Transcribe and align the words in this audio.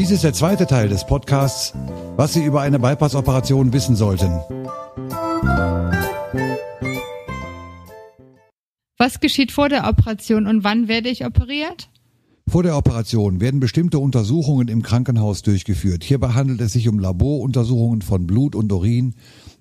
Dies 0.00 0.10
ist 0.10 0.24
der 0.24 0.32
zweite 0.32 0.66
Teil 0.66 0.88
des 0.88 1.04
Podcasts, 1.04 1.74
was 2.16 2.32
Sie 2.32 2.42
über 2.42 2.62
eine 2.62 2.78
Bypass-Operation 2.78 3.74
wissen 3.74 3.96
sollten. 3.96 4.30
Was 8.96 9.20
geschieht 9.20 9.52
vor 9.52 9.68
der 9.68 9.86
Operation 9.86 10.46
und 10.46 10.64
wann 10.64 10.88
werde 10.88 11.10
ich 11.10 11.26
operiert? 11.26 11.90
Vor 12.48 12.62
der 12.62 12.78
Operation 12.78 13.42
werden 13.42 13.60
bestimmte 13.60 13.98
Untersuchungen 13.98 14.68
im 14.68 14.80
Krankenhaus 14.80 15.42
durchgeführt. 15.42 16.02
Hierbei 16.02 16.28
handelt 16.28 16.62
es 16.62 16.72
sich 16.72 16.88
um 16.88 16.98
Laboruntersuchungen 16.98 18.00
von 18.00 18.26
Blut 18.26 18.54
und 18.54 18.72
Urin, 18.72 19.16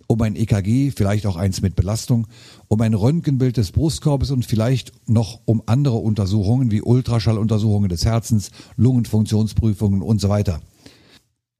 um 0.09 0.19
ein 0.23 0.35
EKG, 0.35 0.89
vielleicht 0.89 1.27
auch 1.27 1.35
eins 1.35 1.61
mit 1.61 1.75
Belastung, 1.75 2.25
um 2.67 2.81
ein 2.81 2.95
Röntgenbild 2.95 3.57
des 3.57 3.71
Brustkorbes 3.71 4.31
und 4.31 4.43
vielleicht 4.43 4.91
noch 5.07 5.39
um 5.45 5.61
andere 5.67 5.97
Untersuchungen 5.97 6.71
wie 6.71 6.81
Ultraschalluntersuchungen 6.81 7.89
des 7.89 8.05
Herzens, 8.05 8.49
Lungenfunktionsprüfungen 8.75 10.01
und 10.01 10.19
so 10.19 10.27
weiter. 10.27 10.61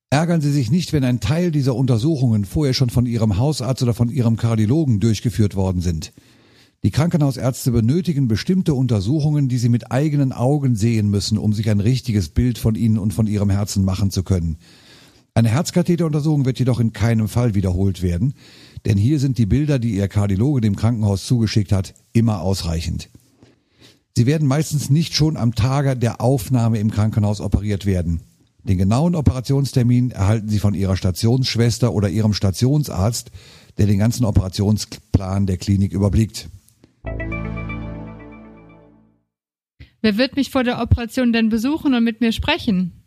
Ärgern 0.10 0.42
Sie 0.42 0.52
sich 0.52 0.72
nicht, 0.72 0.94
wenn 0.94 1.04
ein 1.04 1.20
Teil 1.20 1.52
dieser 1.52 1.76
Untersuchungen 1.76 2.44
vorher 2.44 2.74
schon 2.74 2.90
von 2.90 3.06
Ihrem 3.06 3.38
Hausarzt 3.38 3.84
oder 3.84 3.94
von 3.94 4.10
Ihrem 4.10 4.36
Kardiologen 4.36 5.00
durchgeführt 5.00 5.56
worden 5.56 5.82
sind. 5.82 6.12
Die 6.82 6.90
Krankenhausärzte 6.90 7.70
benötigen 7.70 8.28
bestimmte 8.28 8.74
Untersuchungen, 8.74 9.48
die 9.48 9.60
sie 9.60 9.70
mit 9.70 9.92
eigenen 9.92 10.32
Augen 10.32 10.76
sehen 10.76 11.12
müssen, 11.12 11.38
um 11.38 11.54
sich 11.54 11.70
ein 11.70 11.82
richtiges 11.82 12.30
Bild 12.30 12.58
von 12.58 12.74
Ihnen 12.74 12.98
und 12.98 13.14
von 13.14 13.28
Ihrem 13.28 13.52
Herzen 13.52 13.86
machen 13.86 14.10
zu 14.10 14.24
können. 14.24 14.58
Eine 15.40 15.52
Herzkatheteruntersuchung 15.52 16.44
wird 16.44 16.60
jedoch 16.60 16.82
in 16.82 16.92
keinem 16.92 17.30
Fall 17.30 17.56
wiederholt 17.56 18.02
werden, 18.02 18.34
denn 18.84 18.98
hier 18.98 19.20
sind 19.20 19.38
die 19.38 19.46
Bilder, 19.46 19.80
die 19.80 19.96
Ihr 19.96 20.10
Kardiologe 20.10 20.60
dem 20.60 20.76
Krankenhaus 20.76 21.26
zugeschickt 21.26 21.72
hat, 21.72 21.94
immer 22.12 22.42
ausreichend. 22.42 23.08
Sie 24.18 24.26
werden 24.26 24.50
meistens 24.50 24.90
nicht 24.90 25.16
schon 25.16 25.38
am 25.38 25.56
Tage 25.56 25.96
der 25.96 26.20
Aufnahme 26.20 26.80
im 26.80 26.92
Krankenhaus 26.92 27.40
operiert 27.40 27.86
werden. 27.86 28.20
Den 28.66 28.78
genauen 28.78 29.16
Operationstermin 29.16 30.12
erhalten 30.12 30.50
Sie 30.50 30.60
von 30.60 30.74
Ihrer 30.74 30.98
Stationsschwester 30.98 31.94
oder 31.94 32.10
Ihrem 32.10 32.34
Stationsarzt, 32.34 33.32
der 33.78 33.88
den 33.88 34.00
ganzen 34.00 34.26
Operationsplan 34.26 35.46
der 35.46 35.56
Klinik 35.56 35.94
überblickt. 35.94 36.50
Wer 40.02 40.18
wird 40.18 40.36
mich 40.36 40.52
vor 40.52 40.66
der 40.66 40.82
Operation 40.82 41.32
denn 41.32 41.48
besuchen 41.48 41.94
und 41.94 42.04
mit 42.04 42.20
mir 42.20 42.34
sprechen? 42.34 42.99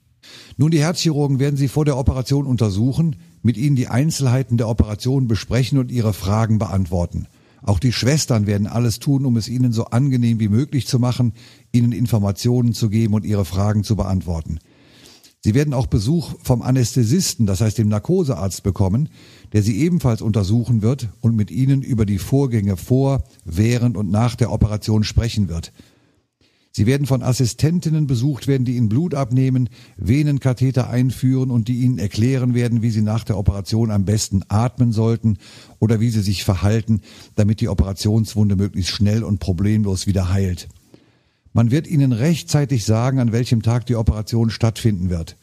Nun, 0.57 0.71
die 0.71 0.81
Herzchirurgen 0.81 1.39
werden 1.39 1.57
Sie 1.57 1.69
vor 1.69 1.85
der 1.85 1.97
Operation 1.97 2.47
untersuchen, 2.47 3.17
mit 3.43 3.57
Ihnen 3.57 3.77
die 3.77 3.89
Einzelheiten 3.89 4.57
der 4.57 4.69
Operation 4.69 5.29
besprechen 5.29 5.79
und 5.79 5.91
Ihre 5.91 6.13
Fragen 6.13 6.59
beantworten. 6.59 7.27
Auch 7.63 7.79
die 7.79 7.93
Schwestern 7.93 8.47
werden 8.47 8.67
alles 8.67 8.99
tun, 8.99 9.25
um 9.25 9.37
es 9.37 9.49
Ihnen 9.49 9.73
so 9.73 9.87
angenehm 9.87 10.41
wie 10.41 10.49
möglich 10.49 10.87
zu 10.87 10.99
machen, 10.99 11.33
Ihnen 11.73 11.93
Informationen 11.93 12.73
zu 12.73 12.91
geben 12.91 13.15
und 13.15 13.25
Ihre 13.25 13.45
Fragen 13.45 13.85
zu 13.85 13.95
beantworten. 13.95 14.59
Sie 15.45 15.55
werden 15.55 15.75
auch 15.75 15.87
Besuch 15.87 16.35
vom 16.43 16.63
Anästhesisten, 16.63 17.47
das 17.47 17.61
heißt 17.61 17.79
dem 17.79 17.89
Narkosearzt 17.89 18.63
bekommen, 18.63 19.09
der 19.53 19.63
Sie 19.65 19.79
ebenfalls 19.79 20.23
untersuchen 20.23 20.83
wird 20.83 21.09
und 21.21 21.35
mit 21.35 21.51
Ihnen 21.51 21.83
über 21.83 22.07
die 22.07 22.19
Vorgänge 22.19 22.77
vor, 22.77 23.25
während 23.45 23.97
und 23.97 24.11
nach 24.11 24.37
der 24.37 24.53
Operation 24.53 25.03
sprechen 25.03 25.49
wird. 25.49 25.73
Sie 26.75 26.87
werden 26.87 27.07
von 27.07 27.23
Assistentinnen 27.23 28.07
besucht 28.07 28.49
werden, 28.49 28.65
die 28.65 28.77
Ihnen 28.77 28.89
Blut 28.89 29.15
abnehmen, 29.15 29.69
Venenkatheter 29.99 30.89
einführen 30.89 31.51
und 31.51 31.69
die 31.69 31.81
Ihnen 31.83 31.99
erklären 31.99 32.55
werden, 32.55 32.81
wie 32.81 32.91
Sie 32.91 33.03
nach 33.03 33.25
der 33.25 33.37
Operation 33.37 33.91
am 33.91 34.07
besten 34.07 34.43
atmen 34.49 34.91
sollten 34.91 35.37
oder 35.81 36.01
wie 36.01 36.09
Sie 36.09 36.23
sich 36.23 36.45
verhalten, 36.45 37.03
damit 37.35 37.61
die 37.61 37.69
Operationswunde 37.69 38.57
möglichst 38.57 38.91
schnell 38.91 39.23
und 39.23 39.39
problemlos 39.39 40.07
wieder 40.07 40.33
heilt. 40.33 40.69
Man 41.53 41.71
wird 41.71 41.87
Ihnen 41.87 42.13
rechtzeitig 42.13 42.87
sagen, 42.87 43.19
an 43.19 43.33
welchem 43.33 43.61
Tag 43.61 43.85
die 43.85 43.97
Operation 43.97 44.49
stattfinden 44.49 45.11
wird. 45.11 45.37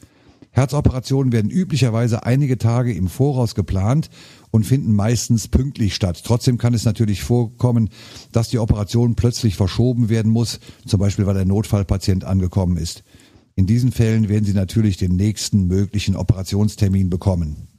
Herzoperationen 0.59 1.31
werden 1.31 1.49
üblicherweise 1.49 2.25
einige 2.25 2.57
Tage 2.57 2.93
im 2.93 3.07
Voraus 3.07 3.55
geplant 3.55 4.09
und 4.51 4.65
finden 4.65 4.93
meistens 4.93 5.47
pünktlich 5.47 5.95
statt. 5.95 6.21
Trotzdem 6.25 6.57
kann 6.57 6.73
es 6.73 6.83
natürlich 6.83 7.23
vorkommen, 7.23 7.89
dass 8.33 8.49
die 8.49 8.59
Operation 8.59 9.15
plötzlich 9.15 9.55
verschoben 9.55 10.09
werden 10.09 10.31
muss, 10.31 10.59
zum 10.85 10.99
Beispiel 10.99 11.25
weil 11.25 11.35
der 11.35 11.45
Notfallpatient 11.45 12.25
angekommen 12.25 12.75
ist. 12.75 13.03
In 13.55 13.67
diesen 13.67 13.93
Fällen 13.93 14.27
werden 14.27 14.43
Sie 14.43 14.53
natürlich 14.53 14.97
den 14.97 15.15
nächsten 15.15 15.65
möglichen 15.67 16.17
Operationstermin 16.17 17.09
bekommen. 17.09 17.69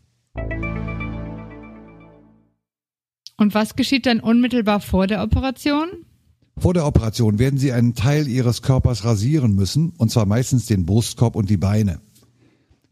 Und 3.36 3.52
was 3.54 3.76
geschieht 3.76 4.06
dann 4.06 4.20
unmittelbar 4.20 4.80
vor 4.80 5.06
der 5.06 5.22
Operation? 5.22 5.88
Vor 6.56 6.72
der 6.72 6.86
Operation 6.86 7.38
werden 7.38 7.58
Sie 7.58 7.72
einen 7.72 7.94
Teil 7.94 8.26
Ihres 8.26 8.62
Körpers 8.62 9.04
rasieren 9.04 9.54
müssen, 9.54 9.92
und 9.98 10.10
zwar 10.10 10.24
meistens 10.24 10.64
den 10.64 10.86
Brustkorb 10.86 11.36
und 11.36 11.50
die 11.50 11.56
Beine. 11.58 12.00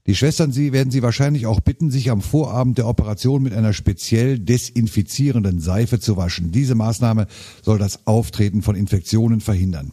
Die 0.08 0.14
Schwestern 0.14 0.52
sie 0.52 0.72
werden 0.72 0.90
Sie 0.90 1.02
wahrscheinlich 1.02 1.44
auch 1.44 1.60
bitten, 1.60 1.90
sich 1.90 2.10
am 2.10 2.22
Vorabend 2.22 2.78
der 2.78 2.88
Operation 2.88 3.42
mit 3.42 3.52
einer 3.52 3.74
speziell 3.74 4.38
desinfizierenden 4.38 5.60
Seife 5.60 6.00
zu 6.00 6.16
waschen. 6.16 6.50
Diese 6.50 6.74
Maßnahme 6.74 7.26
soll 7.62 7.78
das 7.78 8.06
Auftreten 8.06 8.62
von 8.62 8.74
Infektionen 8.74 9.42
verhindern. 9.42 9.92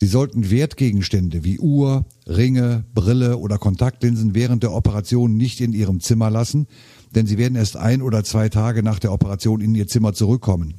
Sie 0.00 0.06
sollten 0.06 0.50
Wertgegenstände 0.50 1.44
wie 1.44 1.58
Uhr, 1.58 2.06
Ringe, 2.26 2.86
Brille 2.94 3.36
oder 3.36 3.58
Kontaktlinsen 3.58 4.34
während 4.34 4.62
der 4.62 4.72
Operation 4.72 5.36
nicht 5.36 5.60
in 5.60 5.74
Ihrem 5.74 6.00
Zimmer 6.00 6.30
lassen, 6.30 6.66
denn 7.14 7.26
Sie 7.26 7.36
werden 7.36 7.56
erst 7.56 7.76
ein 7.76 8.00
oder 8.00 8.24
zwei 8.24 8.48
Tage 8.48 8.82
nach 8.82 8.98
der 8.98 9.12
Operation 9.12 9.60
in 9.60 9.74
Ihr 9.74 9.86
Zimmer 9.86 10.14
zurückkommen. 10.14 10.76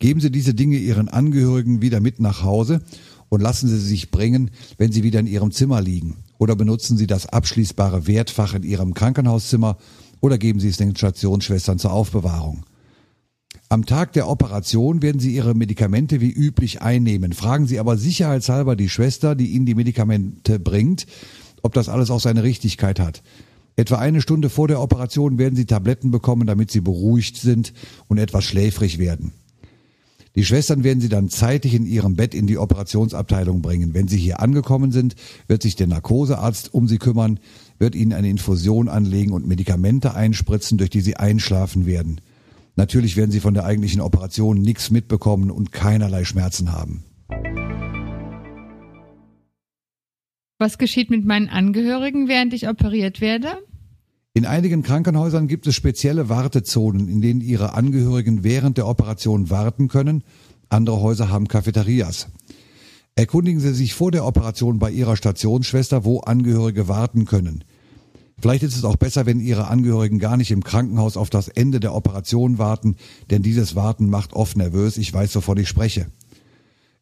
Geben 0.00 0.18
Sie 0.18 0.32
diese 0.32 0.52
Dinge 0.52 0.78
Ihren 0.78 1.08
Angehörigen 1.08 1.80
wieder 1.80 2.00
mit 2.00 2.18
nach 2.18 2.42
Hause 2.42 2.82
und 3.28 3.40
lassen 3.40 3.68
Sie 3.68 3.78
sich 3.78 4.10
bringen, 4.10 4.50
wenn 4.78 4.90
Sie 4.90 5.04
wieder 5.04 5.20
in 5.20 5.28
Ihrem 5.28 5.52
Zimmer 5.52 5.80
liegen. 5.80 6.16
Oder 6.38 6.56
benutzen 6.56 6.96
Sie 6.96 7.06
das 7.06 7.26
abschließbare 7.26 8.06
Wertfach 8.06 8.54
in 8.54 8.62
Ihrem 8.62 8.94
Krankenhauszimmer 8.94 9.76
oder 10.20 10.38
geben 10.38 10.60
Sie 10.60 10.68
es 10.68 10.76
den 10.76 10.96
Stationsschwestern 10.96 11.78
zur 11.78 11.92
Aufbewahrung. 11.92 12.64
Am 13.70 13.84
Tag 13.84 14.14
der 14.14 14.28
Operation 14.28 15.02
werden 15.02 15.20
Sie 15.20 15.34
Ihre 15.34 15.54
Medikamente 15.54 16.20
wie 16.20 16.30
üblich 16.30 16.80
einnehmen. 16.80 17.32
Fragen 17.32 17.66
Sie 17.66 17.78
aber 17.78 17.98
sicherheitshalber 17.98 18.76
die 18.76 18.88
Schwester, 18.88 19.34
die 19.34 19.48
Ihnen 19.48 19.66
die 19.66 19.74
Medikamente 19.74 20.58
bringt, 20.58 21.06
ob 21.62 21.74
das 21.74 21.88
alles 21.88 22.10
auch 22.10 22.20
seine 22.20 22.44
Richtigkeit 22.44 22.98
hat. 22.98 23.22
Etwa 23.76 23.98
eine 23.98 24.22
Stunde 24.22 24.48
vor 24.48 24.68
der 24.68 24.80
Operation 24.80 25.38
werden 25.38 25.54
Sie 25.54 25.66
Tabletten 25.66 26.10
bekommen, 26.10 26.46
damit 26.46 26.70
Sie 26.70 26.80
beruhigt 26.80 27.36
sind 27.36 27.72
und 28.08 28.18
etwas 28.18 28.44
schläfrig 28.44 28.98
werden. 28.98 29.32
Die 30.38 30.44
Schwestern 30.44 30.84
werden 30.84 31.00
sie 31.00 31.08
dann 31.08 31.30
zeitig 31.30 31.74
in 31.74 31.84
ihrem 31.84 32.14
Bett 32.14 32.32
in 32.32 32.46
die 32.46 32.58
Operationsabteilung 32.58 33.60
bringen. 33.60 33.92
Wenn 33.92 34.06
sie 34.06 34.18
hier 34.18 34.38
angekommen 34.38 34.92
sind, 34.92 35.16
wird 35.48 35.62
sich 35.62 35.74
der 35.74 35.88
Narkosearzt 35.88 36.72
um 36.72 36.86
sie 36.86 36.98
kümmern, 36.98 37.40
wird 37.80 37.96
ihnen 37.96 38.12
eine 38.12 38.28
Infusion 38.28 38.88
anlegen 38.88 39.32
und 39.32 39.48
Medikamente 39.48 40.14
einspritzen, 40.14 40.78
durch 40.78 40.90
die 40.90 41.00
sie 41.00 41.16
einschlafen 41.16 41.86
werden. 41.86 42.20
Natürlich 42.76 43.16
werden 43.16 43.32
sie 43.32 43.40
von 43.40 43.52
der 43.52 43.64
eigentlichen 43.64 44.00
Operation 44.00 44.60
nichts 44.60 44.92
mitbekommen 44.92 45.50
und 45.50 45.72
keinerlei 45.72 46.24
Schmerzen 46.24 46.70
haben. 46.70 47.02
Was 50.60 50.78
geschieht 50.78 51.10
mit 51.10 51.24
meinen 51.24 51.48
Angehörigen, 51.48 52.28
während 52.28 52.54
ich 52.54 52.68
operiert 52.68 53.20
werde? 53.20 53.58
In 54.34 54.46
einigen 54.46 54.82
Krankenhäusern 54.82 55.48
gibt 55.48 55.66
es 55.66 55.74
spezielle 55.74 56.28
Wartezonen, 56.28 57.08
in 57.08 57.20
denen 57.20 57.40
ihre 57.40 57.74
Angehörigen 57.74 58.44
während 58.44 58.78
der 58.78 58.86
Operation 58.86 59.50
warten 59.50 59.88
können. 59.88 60.22
Andere 60.68 61.00
Häuser 61.00 61.30
haben 61.30 61.48
Cafeterias. 61.48 62.28
Erkundigen 63.16 63.58
Sie 63.58 63.74
sich 63.74 63.94
vor 63.94 64.12
der 64.12 64.24
Operation 64.24 64.78
bei 64.78 64.92
Ihrer 64.92 65.16
Stationsschwester, 65.16 66.04
wo 66.04 66.20
Angehörige 66.20 66.86
warten 66.86 67.24
können. 67.24 67.64
Vielleicht 68.40 68.62
ist 68.62 68.76
es 68.76 68.84
auch 68.84 68.94
besser, 68.94 69.26
wenn 69.26 69.40
Ihre 69.40 69.66
Angehörigen 69.66 70.20
gar 70.20 70.36
nicht 70.36 70.52
im 70.52 70.62
Krankenhaus 70.62 71.16
auf 71.16 71.28
das 71.28 71.48
Ende 71.48 71.80
der 71.80 71.94
Operation 71.94 72.58
warten, 72.58 72.94
denn 73.30 73.42
dieses 73.42 73.74
Warten 73.74 74.08
macht 74.08 74.34
oft 74.34 74.56
nervös. 74.56 74.98
Ich 74.98 75.12
weiß, 75.12 75.34
wovon 75.34 75.58
ich 75.58 75.68
spreche. 75.68 76.06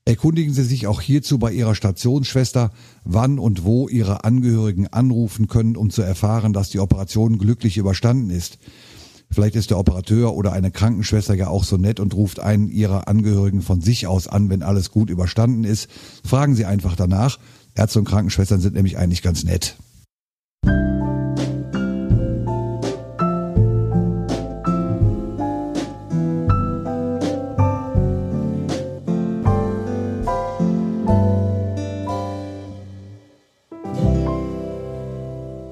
Erkundigen 0.09 0.55
Sie 0.55 0.63
sich 0.63 0.87
auch 0.87 1.01
hierzu 1.01 1.37
bei 1.41 1.53
Ihrer 1.53 1.75
Stationsschwester, 1.75 2.71
wann 3.05 3.41
und 3.41 3.65
wo 3.65 3.89
Ihre 3.89 4.23
Angehörigen 4.23 4.87
anrufen 4.87 5.49
können, 5.49 5.77
um 5.77 5.91
zu 5.91 6.01
erfahren, 6.01 6.53
dass 6.53 6.71
die 6.71 6.79
Operation 6.79 7.39
glücklich 7.39 7.77
überstanden 7.77 8.31
ist. 8.31 8.59
Vielleicht 9.33 9.57
ist 9.57 9.71
der 9.71 9.79
Operateur 9.79 10.37
oder 10.37 10.53
eine 10.53 10.71
Krankenschwester 10.71 11.35
ja 11.35 11.49
auch 11.49 11.65
so 11.65 11.77
nett 11.77 11.99
und 11.99 12.15
ruft 12.15 12.39
einen 12.39 12.69
Ihrer 12.69 13.09
Angehörigen 13.09 13.63
von 13.63 13.81
sich 13.81 14.07
aus 14.07 14.29
an, 14.29 14.49
wenn 14.49 14.63
alles 14.63 14.93
gut 14.93 15.11
überstanden 15.11 15.65
ist. 15.65 15.91
Fragen 16.25 16.55
Sie 16.55 16.67
einfach 16.67 16.95
danach. 16.95 17.41
Ärzte 17.75 17.99
und 17.99 18.05
Krankenschwestern 18.05 18.61
sind 18.61 18.75
nämlich 18.75 18.99
eigentlich 18.99 19.23
ganz 19.23 19.43
nett. 19.43 19.77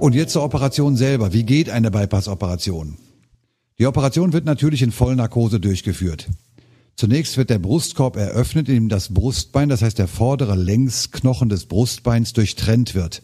Und 0.04 0.14
jetzt 0.14 0.34
zur 0.34 0.44
Operation 0.44 0.96
selber. 0.96 1.32
Wie 1.32 1.44
geht 1.44 1.70
eine 1.70 1.90
Bypass-Operation? 1.90 2.98
Die 3.78 3.86
Operation 3.86 4.34
wird 4.34 4.44
natürlich 4.44 4.82
in 4.82 4.92
Vollnarkose 4.92 5.60
durchgeführt. 5.60 6.28
Zunächst 6.94 7.38
wird 7.38 7.48
der 7.48 7.58
Brustkorb 7.58 8.16
eröffnet, 8.16 8.68
indem 8.68 8.90
das 8.90 9.14
Brustbein, 9.14 9.70
das 9.70 9.80
heißt 9.80 9.98
der 9.98 10.06
vordere 10.06 10.56
Längsknochen 10.56 11.48
des 11.48 11.64
Brustbeins, 11.64 12.34
durchtrennt 12.34 12.94
wird. 12.94 13.22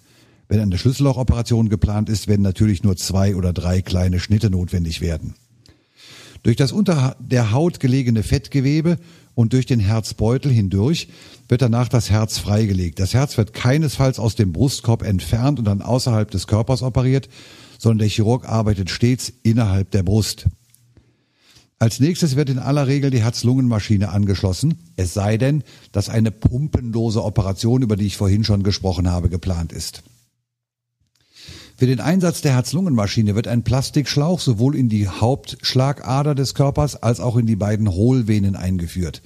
Wenn 0.49 0.59
eine 0.59 0.79
Schlüssellochoperation 0.79 1.69
geplant 1.69 2.09
ist, 2.09 2.29
werden 2.29 2.41
natürlich 2.41 2.83
nur 2.83 2.97
zwei 2.97 3.37
oder 3.37 3.53
drei 3.53 3.83
kleine 3.83 4.19
Schnitte 4.19 4.49
notwendig 4.49 5.03
werden. 5.03 5.35
Durch 6.43 6.57
das 6.57 6.73
unter 6.73 7.15
der 7.21 7.53
Haut 7.53 7.81
gelegene 7.81 8.23
Fettgewebe 8.23 8.97
und 9.35 9.53
durch 9.53 9.67
den 9.67 9.81
Herzbeutel 9.81 10.51
hindurch 10.53 11.09
wird 11.49 11.63
danach 11.63 11.89
das 11.89 12.11
Herz 12.11 12.39
freigelegt. 12.39 12.99
Das 12.99 13.15
Herz 13.15 13.37
wird 13.37 13.53
keinesfalls 13.53 14.19
aus 14.19 14.35
dem 14.35 14.53
Brustkorb 14.53 15.03
entfernt 15.03 15.59
und 15.59 15.65
dann 15.65 15.83
außerhalb 15.83 16.31
des 16.31 16.47
Körpers 16.47 16.83
operiert, 16.83 17.29
sondern 17.79 17.99
der 17.99 18.09
Chirurg 18.09 18.49
arbeitet 18.49 18.91
stets 18.91 19.33
innerhalb 19.43 19.91
der 19.91 20.03
Brust. 20.03 20.47
Als 21.79 21.99
nächstes 21.99 22.37
wird 22.37 22.51
in 22.51 22.59
aller 22.59 22.87
Regel 22.89 23.11
die 23.11 23.23
Herz-Lungen-Maschine 23.23 24.11
angeschlossen, 24.11 24.93
es 24.97 25.15
sei 25.15 25.39
denn, 25.39 25.65
dass 25.93 26.11
eine 26.11 26.31
pumpenlose 26.31 27.25
Operation, 27.25 27.81
über 27.81 27.97
die 27.97 28.05
ich 28.05 28.19
vorhin 28.19 28.45
schon 28.45 28.63
gesprochen 28.63 29.11
habe, 29.11 29.31
geplant 29.31 29.73
ist. 29.73 30.03
Für 31.81 31.87
den 31.87 32.01
Einsatz 32.01 32.43
der 32.43 32.53
Herz-Lungen-Maschine 32.53 33.35
wird 33.35 33.49
ein 33.49 33.63
Plastikschlauch 33.63 34.41
sowohl 34.41 34.77
in 34.77 34.91
die 34.91 35.09
Hauptschlagader 35.09 36.35
des 36.35 36.53
Körpers 36.53 36.95
als 37.03 37.21
auch 37.21 37.39
in 37.39 37.47
die 37.47 37.57
beiden 37.57 37.91
Hohlvenen 37.91 38.55
eingeführt. 38.55 39.23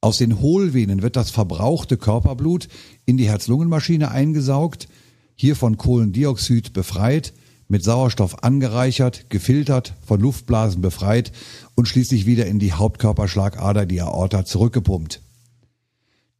Aus 0.00 0.18
den 0.18 0.40
Hohlvenen 0.40 1.00
wird 1.00 1.14
das 1.14 1.30
verbrauchte 1.30 1.96
Körperblut 1.96 2.66
in 3.06 3.18
die 3.18 3.28
Herz-Lungen-Maschine 3.28 4.10
eingesaugt, 4.10 4.88
hier 5.36 5.54
von 5.54 5.76
Kohlendioxid 5.76 6.72
befreit, 6.72 7.34
mit 7.68 7.84
Sauerstoff 7.84 8.42
angereichert, 8.42 9.30
gefiltert, 9.30 9.94
von 10.04 10.18
Luftblasen 10.18 10.82
befreit 10.82 11.30
und 11.76 11.86
schließlich 11.86 12.26
wieder 12.26 12.46
in 12.46 12.58
die 12.58 12.72
Hauptkörperschlagader, 12.72 13.86
die 13.86 14.02
Aorta, 14.02 14.44
zurückgepumpt. 14.44 15.20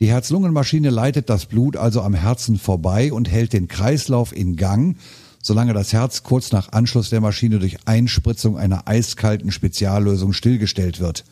Die 0.01 0.09
Herz-Lungen-Maschine 0.09 0.89
leitet 0.89 1.29
das 1.29 1.45
Blut 1.45 1.77
also 1.77 2.01
am 2.01 2.15
Herzen 2.15 2.59
vorbei 2.59 3.13
und 3.13 3.31
hält 3.31 3.53
den 3.53 3.69
Kreislauf 3.69 4.35
in 4.35 4.57
Gang, 4.57 4.97
solange 5.43 5.73
das 5.73 5.93
Herz 5.93 6.23
kurz 6.23 6.53
nach 6.53 6.73
Anschluss 6.73 7.11
der 7.11 7.21
Maschine 7.21 7.59
durch 7.59 7.79
Einspritzung 7.87 8.59
einer 8.59 8.87
eiskalten 8.87 9.51
Speziallösung 9.51 10.33
stillgestellt 10.33 11.01
wird. 11.01 11.25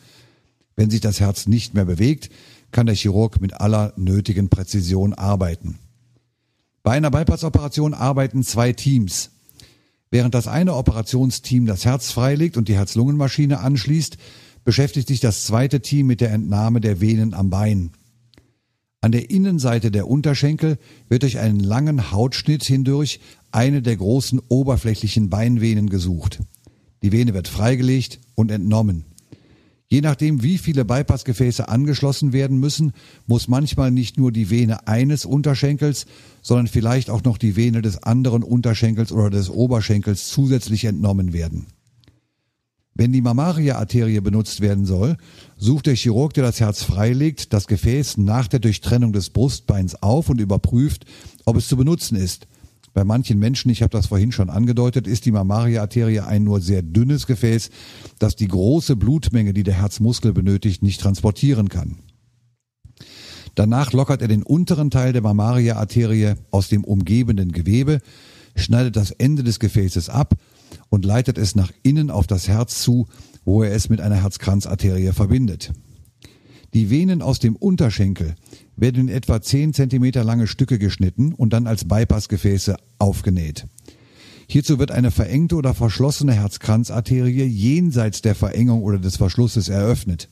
Wenn 0.75 0.89
sich 0.89 1.01
das 1.01 1.19
Herz 1.19 1.47
nicht 1.47 1.73
mehr 1.73 1.85
bewegt, 1.85 2.29
kann 2.71 2.85
der 2.85 2.95
Chirurg 2.95 3.41
mit 3.41 3.59
aller 3.59 3.93
nötigen 3.97 4.49
Präzision 4.49 5.13
arbeiten. 5.13 5.79
Bei 6.83 6.91
einer 6.91 7.11
Bypassoperation 7.11 7.93
arbeiten 7.93 8.43
zwei 8.43 8.73
Teams. 8.73 9.31
Während 10.11 10.33
das 10.33 10.47
eine 10.47 10.75
Operationsteam 10.75 11.65
das 11.65 11.85
Herz 11.85 12.11
freilegt 12.11 12.57
und 12.57 12.67
die 12.67 12.75
Herz-Lungen-Maschine 12.75 13.59
anschließt, 13.59 14.17
beschäftigt 14.63 15.07
sich 15.07 15.19
das 15.19 15.45
zweite 15.45 15.81
Team 15.81 16.07
mit 16.07 16.21
der 16.21 16.31
Entnahme 16.31 16.81
der 16.81 17.01
Venen 17.01 17.33
am 17.33 17.49
Bein. 17.49 17.91
An 19.01 19.11
der 19.11 19.29
Innenseite 19.29 19.91
der 19.91 20.07
Unterschenkel 20.07 20.77
wird 21.07 21.23
durch 21.23 21.39
einen 21.39 21.59
langen 21.59 22.11
Hautschnitt 22.11 22.65
hindurch 22.65 23.19
eine 23.51 23.81
der 23.81 23.97
großen 23.97 24.39
oberflächlichen 24.47 25.29
Beinvenen 25.29 25.89
gesucht. 25.89 26.39
Die 27.01 27.11
Vene 27.11 27.33
wird 27.33 27.47
freigelegt 27.47 28.19
und 28.35 28.51
entnommen. 28.51 29.05
Je 29.91 30.01
nachdem, 30.01 30.43
wie 30.43 30.59
viele 30.59 30.85
Bypassgefäße 30.85 31.67
angeschlossen 31.67 32.31
werden 32.31 32.59
müssen, 32.59 32.91
muss 33.25 33.47
manchmal 33.47 33.89
nicht 33.89 34.17
nur 34.17 34.31
die 34.31 34.51
Vene 34.51 34.87
eines 34.87 35.25
Unterschenkels, 35.25 36.05
sondern 36.43 36.67
vielleicht 36.67 37.09
auch 37.09 37.23
noch 37.23 37.39
die 37.39 37.55
Vene 37.55 37.81
des 37.81 38.03
anderen 38.03 38.43
Unterschenkels 38.43 39.11
oder 39.11 39.31
des 39.31 39.49
Oberschenkels 39.49 40.27
zusätzlich 40.29 40.85
entnommen 40.85 41.33
werden. 41.33 41.65
Wenn 42.93 43.13
die 43.13 43.21
Mammaria-Arterie 43.21 44.19
benutzt 44.19 44.61
werden 44.61 44.85
soll, 44.85 45.15
sucht 45.57 45.87
der 45.87 45.95
Chirurg, 45.95 46.33
der 46.33 46.43
das 46.43 46.59
Herz 46.59 46.83
freilegt, 46.83 47.53
das 47.53 47.65
Gefäß 47.65 48.17
nach 48.17 48.47
der 48.47 48.59
Durchtrennung 48.59 49.13
des 49.13 49.29
Brustbeins 49.29 50.03
auf 50.03 50.29
und 50.29 50.41
überprüft, 50.41 51.05
ob 51.45 51.55
es 51.55 51.67
zu 51.67 51.77
benutzen 51.77 52.17
ist. 52.17 52.45
Bei 52.99 53.05
manchen 53.05 53.39
Menschen, 53.39 53.71
ich 53.71 53.81
habe 53.81 53.91
das 53.91 54.07
vorhin 54.07 54.33
schon 54.33 54.49
angedeutet, 54.49 55.07
ist 55.07 55.25
die 55.25 55.31
Mammaria-Arterie 55.31 56.19
ein 56.19 56.43
nur 56.43 56.59
sehr 56.59 56.81
dünnes 56.81 57.27
Gefäß, 57.27 57.69
das 58.19 58.35
die 58.35 58.49
große 58.49 58.97
Blutmenge, 58.97 59.53
die 59.53 59.63
der 59.63 59.75
Herzmuskel 59.75 60.33
benötigt, 60.33 60.83
nicht 60.83 60.99
transportieren 60.99 61.69
kann. 61.69 61.99
Danach 63.55 63.93
lockert 63.93 64.21
er 64.21 64.27
den 64.27 64.43
unteren 64.43 64.91
Teil 64.91 65.13
der 65.13 65.21
Mammaria-Arterie 65.21 66.35
aus 66.51 66.67
dem 66.67 66.83
umgebenden 66.83 67.53
Gewebe, 67.53 68.01
schneidet 68.57 68.97
das 68.97 69.11
Ende 69.11 69.45
des 69.45 69.61
Gefäßes 69.61 70.09
ab 70.09 70.35
und 70.89 71.05
leitet 71.05 71.37
es 71.37 71.55
nach 71.55 71.71
innen 71.83 72.11
auf 72.11 72.27
das 72.27 72.49
Herz 72.49 72.83
zu, 72.83 73.07
wo 73.45 73.63
er 73.63 73.71
es 73.71 73.87
mit 73.87 74.01
einer 74.01 74.21
Herzkranzarterie 74.23 75.13
verbindet. 75.13 75.71
Die 76.73 76.89
Venen 76.89 77.21
aus 77.21 77.39
dem 77.39 77.55
Unterschenkel 77.55 78.35
werden 78.79 79.07
in 79.07 79.09
etwa 79.09 79.41
10 79.41 79.73
cm 79.73 80.11
lange 80.23 80.47
Stücke 80.47 80.79
geschnitten 80.79 81.33
und 81.33 81.51
dann 81.51 81.67
als 81.67 81.85
Bypassgefäße 81.85 82.75
aufgenäht. 82.97 83.67
Hierzu 84.47 84.79
wird 84.79 84.91
eine 84.91 85.11
verengte 85.11 85.55
oder 85.55 85.73
verschlossene 85.73 86.33
Herzkranzarterie 86.33 87.43
jenseits 87.43 88.21
der 88.21 88.33
Verengung 88.33 88.81
oder 88.81 88.97
des 88.97 89.17
Verschlusses 89.17 89.69
eröffnet. 89.69 90.27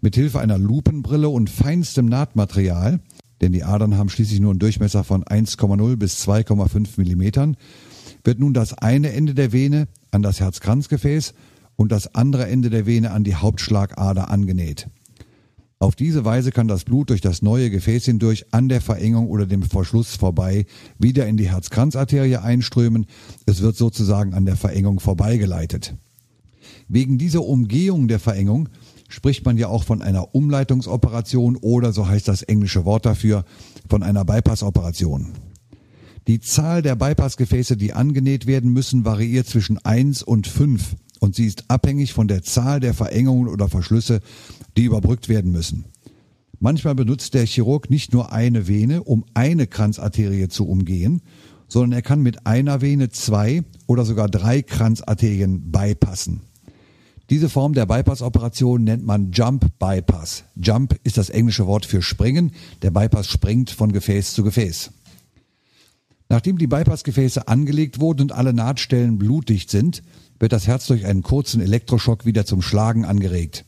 Mit 0.00 0.16
Hilfe 0.16 0.40
einer 0.40 0.58
Lupenbrille 0.58 1.28
und 1.28 1.48
feinstem 1.48 2.06
Nahtmaterial, 2.06 2.98
denn 3.40 3.52
die 3.52 3.62
Adern 3.62 3.96
haben 3.96 4.08
schließlich 4.08 4.40
nur 4.40 4.50
einen 4.50 4.58
Durchmesser 4.58 5.04
von 5.04 5.22
1,0 5.22 5.96
bis 5.96 6.26
2,5 6.26 6.88
Millimetern, 6.96 7.56
wird 8.24 8.40
nun 8.40 8.52
das 8.52 8.74
eine 8.74 9.12
Ende 9.12 9.34
der 9.34 9.52
Vene 9.52 9.86
an 10.10 10.22
das 10.22 10.40
Herzkranzgefäß 10.40 11.34
und 11.76 11.92
das 11.92 12.14
andere 12.14 12.48
Ende 12.48 12.68
der 12.68 12.86
Vene 12.86 13.12
an 13.12 13.24
die 13.24 13.36
Hauptschlagader 13.36 14.28
angenäht. 14.30 14.88
Auf 15.82 15.96
diese 15.96 16.26
Weise 16.26 16.52
kann 16.52 16.68
das 16.68 16.84
Blut 16.84 17.08
durch 17.08 17.22
das 17.22 17.40
neue 17.40 17.70
Gefäß 17.70 18.04
hindurch 18.04 18.44
an 18.52 18.68
der 18.68 18.82
Verengung 18.82 19.28
oder 19.28 19.46
dem 19.46 19.62
Verschluss 19.62 20.14
vorbei 20.14 20.66
wieder 20.98 21.26
in 21.26 21.38
die 21.38 21.48
Herzkranzarterie 21.48 22.36
einströmen. 22.36 23.06
Es 23.46 23.62
wird 23.62 23.76
sozusagen 23.76 24.34
an 24.34 24.44
der 24.44 24.56
Verengung 24.56 25.00
vorbeigeleitet. 25.00 25.96
Wegen 26.88 27.16
dieser 27.16 27.42
Umgehung 27.42 28.08
der 28.08 28.20
Verengung 28.20 28.68
spricht 29.08 29.46
man 29.46 29.56
ja 29.56 29.68
auch 29.68 29.84
von 29.84 30.02
einer 30.02 30.34
Umleitungsoperation 30.34 31.56
oder, 31.56 31.94
so 31.94 32.06
heißt 32.06 32.28
das 32.28 32.42
englische 32.42 32.84
Wort 32.84 33.06
dafür, 33.06 33.46
von 33.88 34.02
einer 34.02 34.26
Bypassoperation. 34.26 35.28
Die 36.26 36.40
Zahl 36.40 36.82
der 36.82 36.94
Bypassgefäße, 36.94 37.78
die 37.78 37.94
angenäht 37.94 38.46
werden 38.46 38.70
müssen, 38.70 39.06
variiert 39.06 39.46
zwischen 39.46 39.78
1 39.78 40.24
und 40.24 40.46
5 40.46 40.96
und 41.20 41.36
sie 41.36 41.46
ist 41.46 41.64
abhängig 41.68 42.12
von 42.12 42.26
der 42.26 42.42
Zahl 42.42 42.80
der 42.80 42.94
Verengungen 42.94 43.48
oder 43.48 43.68
Verschlüsse, 43.68 44.20
die 44.76 44.84
überbrückt 44.84 45.28
werden 45.28 45.52
müssen. 45.52 45.84
Manchmal 46.58 46.94
benutzt 46.94 47.34
der 47.34 47.46
Chirurg 47.46 47.88
nicht 47.88 48.12
nur 48.12 48.32
eine 48.32 48.66
Vene, 48.66 49.02
um 49.04 49.24
eine 49.32 49.66
Kranzarterie 49.66 50.48
zu 50.48 50.66
umgehen, 50.66 51.22
sondern 51.68 51.92
er 51.92 52.02
kann 52.02 52.20
mit 52.20 52.46
einer 52.46 52.80
Vene 52.80 53.10
zwei 53.10 53.62
oder 53.86 54.04
sogar 54.04 54.28
drei 54.28 54.60
Kranzarterien 54.60 55.70
bypassen. 55.70 56.42
Diese 57.30 57.48
Form 57.48 57.74
der 57.74 57.86
Bypass-Operation 57.86 58.82
nennt 58.82 59.06
man 59.06 59.30
Jump 59.30 59.78
Bypass. 59.78 60.42
Jump 60.56 60.98
ist 61.04 61.16
das 61.16 61.30
englische 61.30 61.66
Wort 61.66 61.86
für 61.86 62.02
springen. 62.02 62.50
Der 62.82 62.90
Bypass 62.90 63.28
springt 63.28 63.70
von 63.70 63.92
Gefäß 63.92 64.34
zu 64.34 64.42
Gefäß. 64.42 64.90
Nachdem 66.30 66.58
die 66.58 66.68
Bypassgefäße 66.68 67.48
angelegt 67.48 67.98
wurden 67.98 68.22
und 68.22 68.32
alle 68.32 68.52
Nahtstellen 68.52 69.18
blutdicht 69.18 69.68
sind, 69.68 70.04
wird 70.38 70.52
das 70.52 70.68
Herz 70.68 70.86
durch 70.86 71.04
einen 71.04 71.22
kurzen 71.22 71.60
Elektroschock 71.60 72.24
wieder 72.24 72.46
zum 72.46 72.62
Schlagen 72.62 73.04
angeregt. 73.04 73.64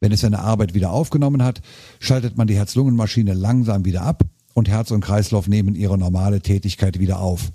Wenn 0.00 0.10
es 0.10 0.20
seine 0.20 0.40
Arbeit 0.40 0.74
wieder 0.74 0.90
aufgenommen 0.90 1.44
hat, 1.44 1.62
schaltet 2.00 2.36
man 2.36 2.48
die 2.48 2.56
Herz-Lungen-Maschine 2.56 3.32
langsam 3.32 3.84
wieder 3.84 4.02
ab 4.02 4.24
und 4.54 4.68
Herz 4.68 4.90
und 4.90 5.02
Kreislauf 5.02 5.46
nehmen 5.46 5.76
ihre 5.76 5.96
normale 5.96 6.40
Tätigkeit 6.40 6.98
wieder 6.98 7.20
auf. 7.20 7.52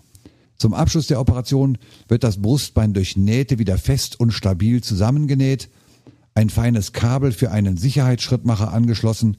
Zum 0.55 0.74
Abschluss 0.74 1.08
der 1.08 1.19
Operation 1.19 1.77
wird 2.08 2.24
das 2.24 2.41
Brustbein 2.41 2.93
durch 2.93 3.17
Nähte 3.17 3.60
wieder 3.60 3.77
fest 3.77 4.19
und 4.19 4.31
stabil 4.31 4.81
zusammengenäht, 4.81 5.69
ein 6.34 6.50
feines 6.50 6.93
Kabel 6.93 7.34
für 7.34 7.51
einen 7.51 7.75
Sicherheitsschrittmacher 7.75 8.72
angeschlossen, 8.72 9.36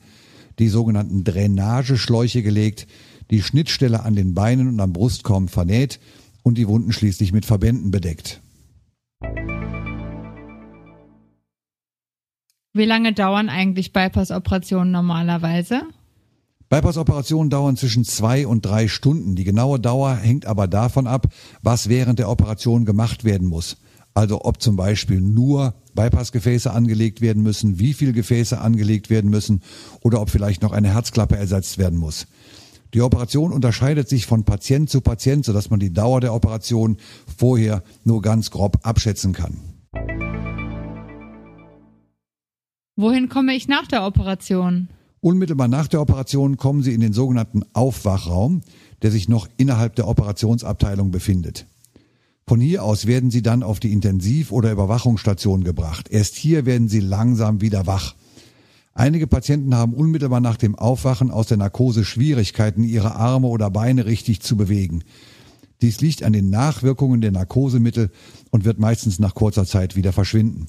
die 0.61 0.69
sogenannten 0.69 1.25
Drainageschläuche 1.25 2.43
gelegt, 2.43 2.87
die 3.31 3.43
Schnittstelle 3.43 4.03
an 4.05 4.15
den 4.15 4.35
Beinen 4.35 4.69
und 4.69 4.81
am 4.81 4.93
Brustkorb 4.93 5.51
vernäht 5.51 5.99
und 6.43 6.59
die 6.59 6.69
Wunden 6.69 6.93
schließlich 6.93 7.33
mit 7.33 7.47
Verbänden 7.47 7.91
bedeckt. 7.91 8.41
Wie 12.73 12.85
lange 12.85 13.13
dauern 13.13 13.49
eigentlich 13.49 13.93
Bypass-Operationen 13.93 14.93
normalerweise? 14.93 15.83
Bypass-Operationen 16.69 17.51
dauern 17.51 17.77
zwischen 17.77 18.05
zwei 18.05 18.47
und 18.47 18.65
drei 18.65 18.87
Stunden. 18.87 19.35
Die 19.35 19.43
genaue 19.43 19.81
Dauer 19.81 20.15
hängt 20.15 20.47
aber 20.47 20.69
davon 20.69 21.09
ab, 21.09 21.27
was 21.63 21.89
während 21.89 22.21
der 22.21 22.29
Operation 22.29 22.85
gemacht 22.85 23.25
werden 23.25 23.49
muss. 23.49 23.79
Also 24.15 24.45
ob 24.45 24.63
zum 24.63 24.77
Beispiel 24.77 25.21
nur 25.21 25.75
Bypassgefäße 25.95 26.73
angelegt 26.73 27.21
werden 27.21 27.43
müssen, 27.43 27.79
wie 27.79 27.95
viele 27.95 28.13
Gefäße 28.13 28.61
angelegt 28.61 29.11
werden 29.11 29.31
müssen 29.31 29.63
oder 30.03 30.21
ob 30.21 30.31
vielleicht 30.31 30.63
noch 30.63 30.73
eine 30.73 30.95
Herzklappe 30.95 31.37
ersetzt 31.37 31.79
werden 31.79 31.99
muss. 31.99 32.27
Die 32.95 33.03
Operation 33.03 33.53
unterscheidet 33.53 34.09
sich 34.09 34.27
von 34.27 34.45
Patient 34.45 34.91
zu 34.91 35.01
Patient, 35.01 35.45
sodass 35.45 35.71
man 35.71 35.79
die 35.79 35.93
Dauer 35.93 36.21
der 36.21 36.35
Operation 36.35 36.97
vorher 37.39 37.85
nur 38.05 38.21
ganz 38.21 38.51
grob 38.51 38.79
abschätzen 38.83 39.33
kann. 39.33 39.59
Wohin 42.97 43.29
komme 43.29 43.55
ich 43.55 43.69
nach 43.69 43.87
der 43.87 44.05
Operation? 44.05 44.89
Unmittelbar 45.21 45.69
nach 45.69 45.87
der 45.87 46.01
Operation 46.01 46.57
kommen 46.57 46.83
Sie 46.83 46.93
in 46.93 47.01
den 47.01 47.13
sogenannten 47.13 47.63
Aufwachraum, 47.73 48.63
der 49.03 49.11
sich 49.11 49.29
noch 49.29 49.49
innerhalb 49.57 49.95
der 49.95 50.09
Operationsabteilung 50.09 51.11
befindet. 51.11 51.67
Von 52.51 52.61
hier 52.61 52.83
aus 52.83 53.07
werden 53.07 53.31
Sie 53.31 53.43
dann 53.43 53.63
auf 53.63 53.79
die 53.79 53.93
Intensiv- 53.93 54.51
oder 54.51 54.73
Überwachungsstation 54.73 55.63
gebracht. 55.63 56.09
Erst 56.11 56.35
hier 56.35 56.67
werden 56.67 56.89
Sie 56.89 56.99
langsam 56.99 57.61
wieder 57.61 57.87
wach. 57.87 58.17
Einige 58.93 59.29
Patienten 59.29 59.77
haben 59.77 59.95
unmittelbar 59.95 60.41
nach 60.41 60.57
dem 60.57 60.75
Aufwachen 60.75 61.31
aus 61.31 61.47
der 61.47 61.59
Narkose 61.59 62.05
Schwierigkeiten, 62.05 62.83
ihre 62.83 63.15
Arme 63.15 63.47
oder 63.47 63.71
Beine 63.71 64.05
richtig 64.05 64.41
zu 64.41 64.57
bewegen. 64.57 65.05
Dies 65.81 66.01
liegt 66.01 66.25
an 66.25 66.33
den 66.33 66.51
Nachwirkungen 66.51 67.21
der 67.21 67.31
Narkosemittel 67.31 68.11
und 68.51 68.65
wird 68.65 68.81
meistens 68.81 69.21
nach 69.21 69.35
kurzer 69.37 69.65
Zeit 69.65 69.95
wieder 69.95 70.13
verschwinden. 70.13 70.67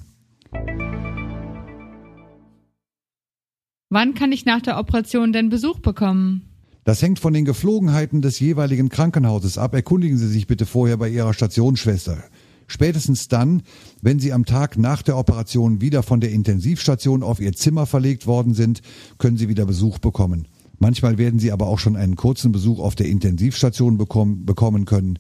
Wann 3.90 4.14
kann 4.14 4.32
ich 4.32 4.46
nach 4.46 4.62
der 4.62 4.78
Operation 4.78 5.34
denn 5.34 5.50
Besuch 5.50 5.80
bekommen? 5.80 6.50
Das 6.84 7.02
hängt 7.02 7.20
von 7.20 7.34
den 7.34 7.46
Geflogenheiten 7.46 8.22
des 8.22 8.40
jeweiligen 8.40 8.90
Krankenhauses 8.90 9.58
ab. 9.58 9.76
Erkundigen 9.76 10.18
Sie 10.18 10.28
sich 10.28 10.48
bitte 10.48 10.66
vorher 10.66 10.98
bei 10.98 11.10
Ihrer 11.10 11.34
Stationsschwester. 11.34 12.24
Spätestens 12.68 13.28
dann, 13.28 13.64
wenn 14.02 14.20
Sie 14.20 14.34
am 14.34 14.46
Tag 14.46 14.78
nach 14.78 15.02
der 15.02 15.18
Operation 15.18 15.82
wieder 15.82 16.04
von 16.04 16.22
der 16.22 16.32
Intensivstation 16.32 17.22
auf 17.22 17.40
Ihr 17.40 17.54
Zimmer 17.54 17.86
verlegt 17.86 18.26
worden 18.26 18.54
sind, 18.54 18.82
können 19.20 19.38
Sie 19.38 19.50
wieder 19.50 19.66
Besuch 19.66 20.00
bekommen. 20.00 20.48
Manchmal 20.80 21.20
werden 21.20 21.40
Sie 21.40 21.52
aber 21.52 21.68
auch 21.68 21.78
schon 21.78 21.96
einen 21.96 22.16
kurzen 22.16 22.52
Besuch 22.52 22.80
auf 22.80 22.96
der 22.96 23.08
Intensivstation 23.08 23.98
bekommen, 23.98 24.86
können, 24.86 25.20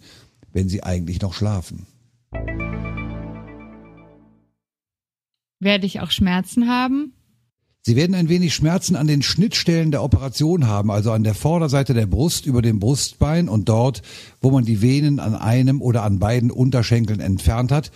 wenn 0.53 0.69
Sie 0.69 0.81
eigentlich 0.81 1.21
noch 1.21 1.33
schlafen. 1.33 1.85
Werde 5.59 5.85
ich 5.85 5.99
auch 5.99 6.09
Schmerzen 6.09 6.67
haben? 6.67 7.13
Sie 7.83 7.95
werden 7.95 8.15
ein 8.15 8.29
wenig 8.29 8.53
Schmerzen 8.53 8.95
an 8.95 9.07
den 9.07 9.23
Schnittstellen 9.23 9.89
der 9.89 10.03
Operation 10.03 10.67
haben, 10.67 10.91
also 10.91 11.11
an 11.11 11.23
der 11.23 11.33
Vorderseite 11.33 11.95
der 11.95 12.05
Brust 12.05 12.45
über 12.45 12.61
dem 12.61 12.79
Brustbein 12.79 13.49
und 13.49 13.69
dort, 13.69 14.03
wo 14.39 14.51
man 14.51 14.65
die 14.65 14.83
Venen 14.83 15.19
an 15.19 15.33
einem 15.33 15.81
oder 15.81 16.03
an 16.03 16.19
beiden 16.19 16.51
Unterschenkeln 16.51 17.19
entfernt 17.19 17.71
hat, 17.71 17.91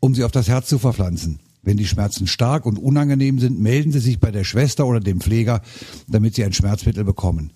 um 0.00 0.14
sie 0.14 0.24
auf 0.24 0.32
das 0.32 0.48
Herz 0.48 0.68
zu 0.68 0.78
verpflanzen. 0.78 1.40
Wenn 1.62 1.78
die 1.78 1.86
Schmerzen 1.86 2.26
stark 2.26 2.66
und 2.66 2.76
unangenehm 2.76 3.38
sind, 3.38 3.58
melden 3.58 3.92
Sie 3.92 4.00
sich 4.00 4.18
bei 4.18 4.32
der 4.32 4.44
Schwester 4.44 4.86
oder 4.86 5.00
dem 5.00 5.20
Pfleger, 5.20 5.62
damit 6.08 6.34
Sie 6.34 6.44
ein 6.44 6.52
Schmerzmittel 6.52 7.04
bekommen. 7.04 7.52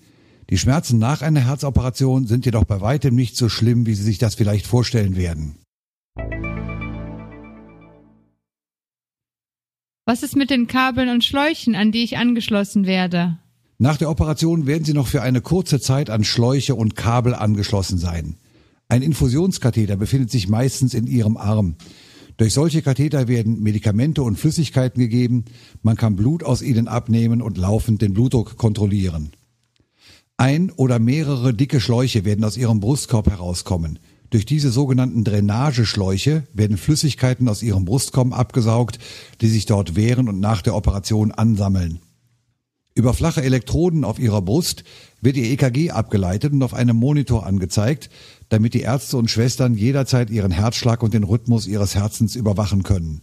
Die 0.49 0.57
Schmerzen 0.57 0.97
nach 0.97 1.21
einer 1.21 1.45
Herzoperation 1.45 2.25
sind 2.25 2.45
jedoch 2.45 2.63
bei 2.63 2.79
weitem 2.79 3.13
nicht 3.15 3.35
so 3.35 3.49
schlimm, 3.49 3.85
wie 3.85 3.95
Sie 3.95 4.03
sich 4.03 4.17
das 4.17 4.35
vielleicht 4.35 4.65
vorstellen 4.65 5.17
werden. 5.17 5.57
Was 10.07 10.23
ist 10.23 10.37
mit 10.37 10.49
den 10.49 10.67
Kabeln 10.67 11.09
und 11.09 11.25
Schläuchen, 11.25 11.75
an 11.75 11.91
die 11.91 12.01
ich 12.01 12.15
angeschlossen 12.15 12.85
werde? 12.85 13.39
Nach 13.77 13.97
der 13.97 14.09
Operation 14.09 14.65
werden 14.65 14.85
Sie 14.85 14.93
noch 14.93 15.07
für 15.07 15.21
eine 15.21 15.41
kurze 15.41 15.81
Zeit 15.81 16.09
an 16.09 16.23
Schläuche 16.23 16.75
und 16.75 16.95
Kabel 16.95 17.35
angeschlossen 17.35 17.97
sein. 17.97 18.37
Ein 18.87 19.01
Infusionskatheter 19.01 19.97
befindet 19.97 20.31
sich 20.31 20.47
meistens 20.47 20.93
in 20.93 21.07
Ihrem 21.07 21.35
Arm. 21.35 21.75
Durch 22.37 22.53
solche 22.53 22.81
Katheter 22.81 23.27
werden 23.27 23.61
Medikamente 23.61 24.23
und 24.23 24.39
Flüssigkeiten 24.39 25.01
gegeben, 25.01 25.43
man 25.81 25.97
kann 25.97 26.15
Blut 26.15 26.41
aus 26.41 26.61
ihnen 26.61 26.87
abnehmen 26.87 27.41
und 27.41 27.57
laufend 27.57 28.01
den 28.01 28.13
Blutdruck 28.13 28.55
kontrollieren. 28.55 29.31
Ein 30.37 30.71
oder 30.71 30.99
mehrere 30.99 31.53
dicke 31.53 31.81
Schläuche 31.81 32.23
werden 32.23 32.45
aus 32.45 32.55
Ihrem 32.55 32.79
Brustkorb 32.79 33.29
herauskommen. 33.29 33.99
Durch 34.29 34.45
diese 34.45 34.71
sogenannten 34.71 35.23
Drainageschläuche 35.23 36.43
werden 36.53 36.77
Flüssigkeiten 36.77 37.47
aus 37.47 37.63
ihrem 37.63 37.85
Brustkorb 37.85 38.37
abgesaugt, 38.37 38.99
die 39.39 39.47
sich 39.47 39.65
dort 39.65 39.95
während 39.95 40.27
und 40.27 40.39
nach 40.39 40.61
der 40.61 40.75
Operation 40.75 41.31
ansammeln. 41.31 41.99
Über 42.93 43.13
flache 43.13 43.43
Elektroden 43.43 44.03
auf 44.03 44.17
ihrer 44.17 44.41
Brust 44.41 44.83
wird 45.21 45.37
ihr 45.37 45.45
EKG 45.51 45.91
abgeleitet 45.91 46.51
und 46.51 46.63
auf 46.63 46.73
einem 46.73 46.97
Monitor 46.97 47.45
angezeigt, 47.45 48.09
damit 48.49 48.73
die 48.73 48.81
Ärzte 48.81 49.17
und 49.17 49.29
Schwestern 49.29 49.75
jederzeit 49.75 50.29
ihren 50.29 50.51
Herzschlag 50.51 51.03
und 51.03 51.13
den 51.13 51.23
Rhythmus 51.23 51.67
ihres 51.67 51.95
Herzens 51.95 52.35
überwachen 52.35 52.81
können. 52.81 53.21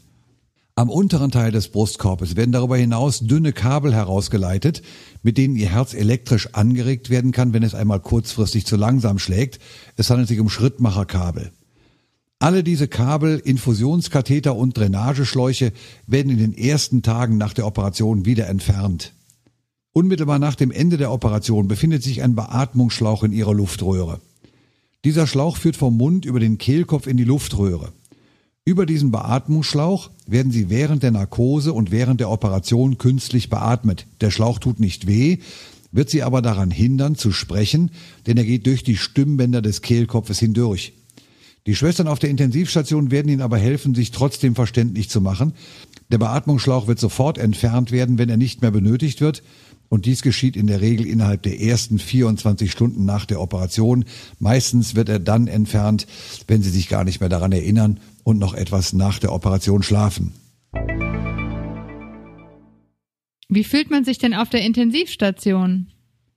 Am 0.76 0.90
unteren 0.90 1.30
Teil 1.30 1.52
des 1.52 1.68
Brustkorbes 1.68 2.34
werden 2.34 2.50
darüber 2.50 2.76
hinaus 2.76 3.20
dünne 3.20 3.52
Kabel 3.52 3.94
herausgeleitet, 3.94 4.82
mit 5.22 5.38
denen 5.38 5.54
Ihr 5.54 5.68
Herz 5.68 5.94
elektrisch 5.94 6.52
angeregt 6.52 7.10
werden 7.10 7.30
kann, 7.30 7.52
wenn 7.52 7.62
es 7.62 7.76
einmal 7.76 8.00
kurzfristig 8.00 8.66
zu 8.66 8.74
langsam 8.74 9.20
schlägt. 9.20 9.60
Es 9.94 10.10
handelt 10.10 10.26
sich 10.26 10.40
um 10.40 10.50
Schrittmacherkabel. 10.50 11.52
Alle 12.40 12.64
diese 12.64 12.88
Kabel, 12.88 13.38
Infusionskatheter 13.38 14.56
und 14.56 14.76
Drainageschläuche 14.76 15.72
werden 16.08 16.32
in 16.32 16.38
den 16.38 16.58
ersten 16.58 17.02
Tagen 17.02 17.38
nach 17.38 17.52
der 17.52 17.66
Operation 17.66 18.26
wieder 18.26 18.48
entfernt. 18.48 19.12
Unmittelbar 19.92 20.40
nach 20.40 20.56
dem 20.56 20.72
Ende 20.72 20.96
der 20.96 21.12
Operation 21.12 21.68
befindet 21.68 22.02
sich 22.02 22.20
ein 22.20 22.34
Beatmungsschlauch 22.34 23.22
in 23.22 23.32
Ihrer 23.32 23.54
Luftröhre. 23.54 24.20
Dieser 25.04 25.28
Schlauch 25.28 25.56
führt 25.56 25.76
vom 25.76 25.96
Mund 25.96 26.24
über 26.24 26.40
den 26.40 26.58
Kehlkopf 26.58 27.06
in 27.06 27.16
die 27.16 27.24
Luftröhre. 27.24 27.92
Über 28.66 28.86
diesen 28.86 29.10
Beatmungsschlauch 29.10 30.10
werden 30.26 30.50
sie 30.50 30.70
während 30.70 31.02
der 31.02 31.10
Narkose 31.10 31.74
und 31.74 31.90
während 31.90 32.20
der 32.20 32.30
Operation 32.30 32.96
künstlich 32.96 33.50
beatmet. 33.50 34.06
Der 34.22 34.30
Schlauch 34.30 34.58
tut 34.58 34.80
nicht 34.80 35.06
weh, 35.06 35.36
wird 35.92 36.08
sie 36.08 36.22
aber 36.22 36.40
daran 36.40 36.70
hindern 36.70 37.14
zu 37.14 37.30
sprechen, 37.30 37.90
denn 38.26 38.38
er 38.38 38.44
geht 38.44 38.64
durch 38.64 38.82
die 38.82 38.96
Stimmbänder 38.96 39.60
des 39.60 39.82
Kehlkopfes 39.82 40.38
hindurch. 40.38 40.94
Die 41.66 41.74
Schwestern 41.74 42.08
auf 42.08 42.18
der 42.18 42.30
Intensivstation 42.30 43.10
werden 43.10 43.28
ihnen 43.28 43.42
aber 43.42 43.58
helfen, 43.58 43.94
sich 43.94 44.12
trotzdem 44.12 44.54
verständlich 44.54 45.10
zu 45.10 45.20
machen. 45.20 45.52
Der 46.10 46.18
Beatmungsschlauch 46.18 46.86
wird 46.86 46.98
sofort 46.98 47.36
entfernt 47.36 47.92
werden, 47.92 48.16
wenn 48.16 48.30
er 48.30 48.38
nicht 48.38 48.62
mehr 48.62 48.70
benötigt 48.70 49.20
wird. 49.20 49.42
Und 49.88 50.06
dies 50.06 50.22
geschieht 50.22 50.56
in 50.56 50.66
der 50.66 50.80
Regel 50.80 51.06
innerhalb 51.06 51.42
der 51.42 51.60
ersten 51.60 51.98
24 51.98 52.70
Stunden 52.70 53.04
nach 53.04 53.26
der 53.26 53.40
Operation. 53.40 54.04
Meistens 54.38 54.94
wird 54.94 55.08
er 55.08 55.20
dann 55.20 55.46
entfernt, 55.46 56.06
wenn 56.48 56.62
Sie 56.62 56.70
sich 56.70 56.88
gar 56.88 57.04
nicht 57.04 57.20
mehr 57.20 57.28
daran 57.28 57.52
erinnern 57.52 58.00
und 58.24 58.38
noch 58.38 58.54
etwas 58.54 58.92
nach 58.92 59.18
der 59.18 59.32
Operation 59.32 59.82
schlafen. 59.82 60.32
Wie 63.48 63.64
fühlt 63.64 63.90
man 63.90 64.04
sich 64.04 64.18
denn 64.18 64.34
auf 64.34 64.48
der 64.48 64.62
Intensivstation? 64.62 65.88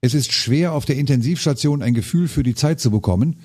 Es 0.02 0.14
ist 0.14 0.32
schwer, 0.32 0.74
auf 0.74 0.86
der 0.86 0.98
Intensivstation 0.98 1.82
ein 1.82 1.94
Gefühl 1.94 2.28
für 2.28 2.44
die 2.44 2.54
Zeit 2.54 2.80
zu 2.80 2.92
bekommen, 2.92 3.38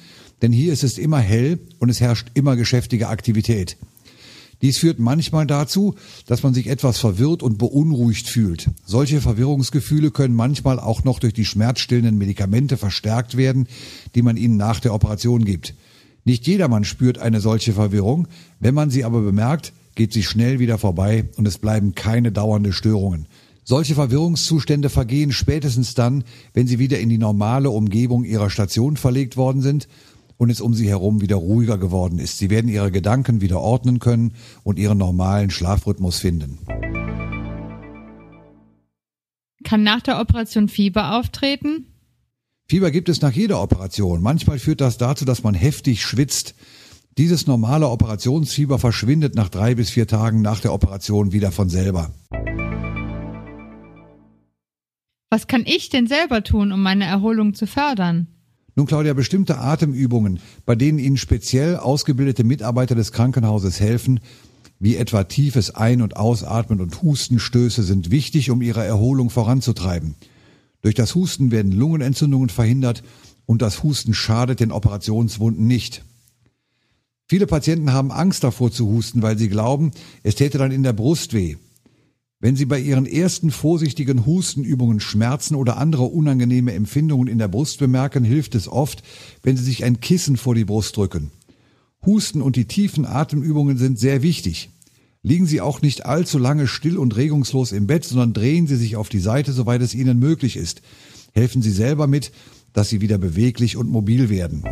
denn 0.43 0.53
hier 0.53 0.73
ist 0.73 0.85
es 0.85 0.99
immer 0.99 1.19
hell 1.19 1.59
und 1.79 1.89
es 1.89 2.01
herrscht 2.01 2.29
immer 2.35 2.57
geschäftige 2.57 3.09
Aktivität. 3.09 3.77
Dies 4.63 4.79
führt 4.79 5.01
manchmal 5.01 5.47
dazu, 5.47 5.97
dass 6.27 6.45
man 6.45 6.55
sich 6.55 6.69
etwas 6.69 6.99
verwirrt 6.99 7.43
und 7.43 7.59
beunruhigt 7.59 8.29
fühlt. 8.29 8.71
Solche 8.87 9.21
Verwirrungsgefühle 9.21 10.13
können 10.13 10.37
manchmal 10.37 10.79
auch 10.79 11.03
noch 11.03 11.19
durch 11.19 11.35
die 11.35 11.45
schmerzstillenden 11.45 12.17
Medikamente 12.17 12.77
verstärkt 12.77 13.37
werden, 13.37 13.67
die 14.15 14.23
man 14.23 14.37
ihnen 14.37 14.57
nach 14.57 14.79
der 14.79 14.95
Operation 14.95 15.45
gibt. 15.45 15.75
Nicht 16.25 16.47
jedermann 16.47 16.85
spürt 16.85 17.19
eine 17.19 17.41
solche 17.41 17.73
Verwirrung, 17.73 18.29
wenn 18.61 18.75
man 18.75 18.91
sie 18.91 19.03
aber 19.05 19.21
bemerkt, 19.21 19.73
geht 19.97 20.13
sie 20.13 20.23
schnell 20.23 20.61
wieder 20.61 20.79
vorbei 20.79 21.25
und 21.37 21.47
es 21.49 21.59
bleiben 21.59 21.97
keine 21.97 22.31
dauernde 22.31 22.73
Störungen. 22.73 23.27
Solche 23.65 23.95
Verwirrungszustände 23.95 24.89
vergehen 24.89 25.33
spätestens 25.33 25.95
dann, 25.95 26.25
wenn 26.55 26.69
sie 26.69 26.79
wieder 26.79 27.01
in 27.01 27.09
die 27.09 27.19
normale 27.19 27.71
Umgebung 27.71 28.25
ihrer 28.25 28.51
Station 28.51 28.97
verlegt 28.97 29.37
worden 29.37 29.63
sind 29.63 29.89
und 30.43 30.51
es 30.51 30.61
um 30.61 30.75
sie 30.75 30.89
herum 30.89 31.21
wieder 31.21 31.37
ruhiger 31.37 31.79
geworden 31.79 32.19
ist. 32.19 32.39
Sie 32.39 32.51
werden 32.51 32.69
ihre 32.69 32.91
Gedanken 32.91 33.41
wieder 33.41 33.61
ordnen 33.61 34.01
können 34.01 34.33
und 34.65 34.77
ihren 34.77 34.99
normalen 34.99 35.51
Schlafrhythmus 35.51 36.19
finden. 36.19 36.59
Kann 39.63 39.85
nach 39.85 40.01
der 40.01 40.19
Operation 40.19 40.69
Fieber 40.69 41.17
auftreten? 41.17 41.87
Fieber 42.69 42.91
gibt 42.91 43.09
es 43.09 43.21
nach 43.21 43.31
jeder 43.31 43.63
Operation. 43.63 44.21
Manchmal 44.21 44.59
führt 44.59 44.81
das 44.81 44.99
dazu, 44.99 45.25
dass 45.25 45.45
man 45.45 45.55
heftig 45.55 46.03
schwitzt. 46.03 46.57
Dieses 47.19 47.47
normale 47.47 47.89
Operationsfieber 47.89 48.81
verschwindet 48.81 49.37
nach 49.37 49.49
drei 49.49 49.77
bis 49.77 49.91
vier 49.91 50.09
Tagen 50.09 50.43
nach 50.43 50.59
der 50.59 50.73
Operation 50.73 51.33
wieder 51.33 51.53
von 51.53 51.69
selber. 51.69 52.11
Was 55.31 55.47
kann 55.47 55.63
ich 55.67 55.89
denn 55.89 56.09
selber 56.09 56.43
tun, 56.43 56.73
um 56.73 56.83
meine 56.83 57.05
Erholung 57.05 57.55
zu 57.55 57.69
fördern? 57.69 58.27
Nun, 58.75 58.87
Claudia, 58.87 59.13
bestimmte 59.13 59.59
Atemübungen, 59.59 60.41
bei 60.65 60.75
denen 60.75 60.99
Ihnen 60.99 61.19
speziell 61.19 61.77
ausgebildete 61.77 62.43
Mitarbeiter 62.43 62.95
des 62.95 63.13
Krankenhauses 63.13 63.81
helfen, 63.81 64.21
wie 64.79 64.97
etwa 64.97 65.25
tiefes 65.25 65.75
Ein- 65.75 66.03
und 66.03 66.17
Ausatmen 66.17 66.81
und 66.81 67.03
Hustenstöße, 67.03 67.83
sind 67.83 68.11
wichtig, 68.11 68.51
um 68.51 68.63
Ihre 68.63 68.85
Erholung 68.85 69.31
voranzutreiben. 69.31 70.15
Durch 70.81 70.95
das 70.95 71.15
Husten 71.15 71.51
werden 71.51 71.71
Lungenentzündungen 71.71 72.49
verhindert 72.49 73.03
und 73.47 73.63
das 73.63 73.83
Husten 73.83 74.15
schadet 74.15 74.61
den 74.61 74.73
Operationswunden 74.73 75.67
nicht. 75.67 76.05
Viele 77.29 77.47
Patienten 77.47 77.93
haben 77.93 78.11
Angst 78.11 78.43
davor 78.43 78.73
zu 78.73 78.89
husten, 78.89 79.23
weil 79.23 79.39
sie 79.39 79.49
glauben, 79.49 79.93
es 80.23 80.35
täte 80.35 80.59
dann 80.59 80.73
in 80.73 80.83
der 80.83 80.93
Brust 80.93 81.33
weh. 81.33 81.57
Wenn 82.43 82.57
Sie 82.57 82.65
bei 82.65 82.81
Ihren 82.81 83.07
ersten 83.07 83.53
vorsichtigen 83.53 84.27
Hustenübungen 84.27 84.99
Schmerzen 84.99 85.55
oder 85.55 85.77
andere 85.77 86.03
unangenehme 86.03 86.73
Empfindungen 86.73 87.29
in 87.29 87.39
der 87.39 87.47
Brust 87.47 87.79
bemerken, 87.79 88.25
hilft 88.25 88.57
es 88.57 88.67
oft, 88.67 89.05
wenn 89.45 89.57
Sie 89.57 89.63
sich 89.63 89.85
ein 89.85 90.01
Kissen 90.01 90.37
vor 90.37 90.57
die 90.57 90.65
Brust 90.65 90.97
drücken. 90.97 91.31
Husten 92.05 92.43
und 92.43 92.57
die 92.57 92.65
tiefen 92.65 93.07
Atemübungen 93.07 93.79
sind 93.79 93.97
sehr 93.97 94.23
wichtig. 94.23 94.71
Liegen 95.23 95.47
Sie 95.47 95.61
auch 95.61 95.83
nicht 95.83 96.05
allzu 96.05 96.37
lange 96.37 96.67
still 96.67 96.99
und 96.99 97.15
regungslos 97.15 97.71
im 97.71 97.87
Bett, 97.87 98.05
sondern 98.05 98.33
drehen 98.33 98.67
Sie 98.67 98.75
sich 98.75 98.97
auf 98.97 99.09
die 99.09 99.21
Seite, 99.21 99.53
soweit 99.53 99.81
es 99.81 99.95
Ihnen 99.95 100.19
möglich 100.19 100.57
ist. 100.57 100.83
Helfen 101.35 101.63
Sie 101.63 101.71
selber 101.71 102.09
mit, 102.09 102.33
dass 102.73 102.89
Sie 102.89 103.01
wieder 103.01 103.19
beweglich 103.19 103.77
und 103.77 103.89
mobil 103.89 104.31
werden. 104.31 104.65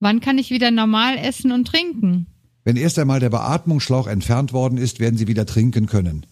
Wann 0.00 0.20
kann 0.20 0.38
ich 0.38 0.48
wieder 0.48 0.70
normal 0.70 1.18
essen 1.18 1.52
und 1.52 1.66
trinken? 1.66 2.28
Wenn 2.66 2.76
erst 2.76 2.98
einmal 2.98 3.20
der 3.20 3.30
Beatmungsschlauch 3.30 4.08
entfernt 4.08 4.52
worden 4.52 4.76
ist, 4.76 4.98
werden 4.98 5.16
Sie 5.16 5.28
wieder 5.28 5.46
trinken 5.46 5.86
können. 5.86 6.26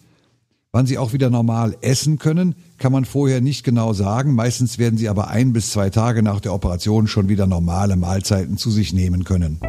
Wann 0.72 0.84
Sie 0.84 0.98
auch 0.98 1.12
wieder 1.12 1.30
normal 1.30 1.76
essen 1.80 2.18
können, 2.18 2.56
kann 2.76 2.90
man 2.90 3.04
vorher 3.04 3.40
nicht 3.40 3.62
genau 3.62 3.92
sagen. 3.92 4.34
Meistens 4.34 4.76
werden 4.76 4.98
Sie 4.98 5.08
aber 5.08 5.28
ein 5.28 5.52
bis 5.52 5.70
zwei 5.70 5.90
Tage 5.90 6.24
nach 6.24 6.40
der 6.40 6.52
Operation 6.52 7.06
schon 7.06 7.28
wieder 7.28 7.46
normale 7.46 7.94
Mahlzeiten 7.94 8.56
zu 8.56 8.72
sich 8.72 8.92
nehmen 8.92 9.22
können. 9.22 9.60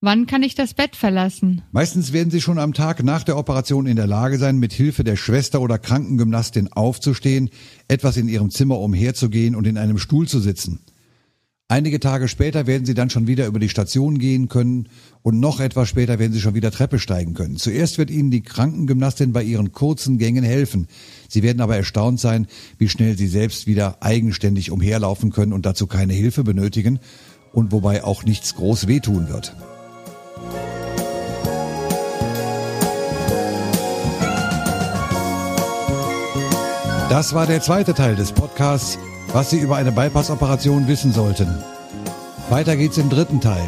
Wann 0.00 0.26
kann 0.26 0.42
ich 0.42 0.54
das 0.54 0.72
Bett 0.72 0.96
verlassen? 0.96 1.60
Meistens 1.72 2.14
werden 2.14 2.30
Sie 2.30 2.40
schon 2.40 2.58
am 2.58 2.72
Tag 2.72 3.04
nach 3.04 3.22
der 3.22 3.36
Operation 3.36 3.84
in 3.84 3.96
der 3.96 4.06
Lage 4.06 4.38
sein, 4.38 4.56
mit 4.60 4.72
Hilfe 4.72 5.04
der 5.04 5.16
Schwester 5.16 5.60
oder 5.60 5.78
Krankengymnastin 5.78 6.72
aufzustehen, 6.72 7.50
etwas 7.86 8.16
in 8.16 8.30
Ihrem 8.30 8.48
Zimmer 8.48 8.78
umherzugehen 8.78 9.54
und 9.54 9.66
in 9.66 9.76
einem 9.76 9.98
Stuhl 9.98 10.26
zu 10.26 10.40
sitzen. 10.40 10.80
Einige 11.72 12.00
Tage 12.00 12.28
später 12.28 12.66
werden 12.66 12.84
Sie 12.84 12.92
dann 12.92 13.08
schon 13.08 13.26
wieder 13.26 13.46
über 13.46 13.58
die 13.58 13.70
Station 13.70 14.18
gehen 14.18 14.50
können 14.50 14.90
und 15.22 15.40
noch 15.40 15.58
etwas 15.58 15.88
später 15.88 16.18
werden 16.18 16.34
Sie 16.34 16.40
schon 16.42 16.54
wieder 16.54 16.70
Treppe 16.70 16.98
steigen 16.98 17.32
können. 17.32 17.56
Zuerst 17.56 17.96
wird 17.96 18.10
Ihnen 18.10 18.30
die 18.30 18.42
Krankengymnastin 18.42 19.32
bei 19.32 19.42
Ihren 19.42 19.72
kurzen 19.72 20.18
Gängen 20.18 20.44
helfen. 20.44 20.86
Sie 21.30 21.42
werden 21.42 21.62
aber 21.62 21.74
erstaunt 21.74 22.20
sein, 22.20 22.46
wie 22.76 22.90
schnell 22.90 23.16
Sie 23.16 23.26
selbst 23.26 23.66
wieder 23.66 24.02
eigenständig 24.02 24.70
umherlaufen 24.70 25.32
können 25.32 25.54
und 25.54 25.64
dazu 25.64 25.86
keine 25.86 26.12
Hilfe 26.12 26.44
benötigen 26.44 26.98
und 27.54 27.72
wobei 27.72 28.04
auch 28.04 28.22
nichts 28.22 28.54
groß 28.54 28.86
wehtun 28.86 29.30
wird. 29.30 29.56
Das 37.08 37.32
war 37.32 37.46
der 37.46 37.62
zweite 37.62 37.94
Teil 37.94 38.14
des 38.14 38.32
Podcasts, 38.32 38.98
was 39.32 39.50
Sie 39.50 39.58
über 39.58 39.76
eine 39.76 39.92
Bypass-Operation 39.92 40.88
wissen 40.88 41.12
sollten. 41.12 41.62
Weiter 42.50 42.76
geht's 42.76 42.98
im 42.98 43.08
dritten 43.08 43.40
Teil. 43.40 43.66